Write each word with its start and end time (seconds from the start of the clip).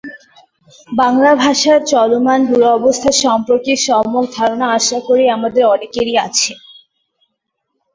বাংলা 0.91 1.31
ভাষার 1.35 1.79
চলমান 1.91 2.39
দুরবস্থা 2.49 3.11
সম্পর্কে 3.23 3.73
সম্যক 3.85 4.25
ধারণা 4.35 4.67
আশা 4.77 4.99
করি 5.07 5.23
আমাদের 5.37 5.63
অনেকেরই 5.73 6.15
আছে। 6.27 6.51